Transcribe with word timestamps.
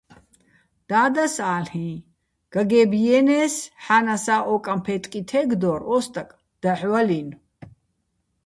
დადას 0.91 1.35
ალ'იჼ: 1.53 1.91
"გაგე́ბ 2.53 2.91
ჲიენე́ს, 3.01 3.55
ჰ̦ანასა́ 3.83 4.41
ო 4.53 4.55
კამფე́ტკი 4.65 5.21
თე́გდორ, 5.29 5.79
ო 5.95 5.97
სტაკ 6.05 6.29
დაჰ̦ 6.61 6.85
ვალინო̆". 6.91 7.37